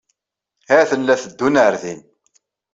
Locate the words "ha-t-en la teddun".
0.69-1.55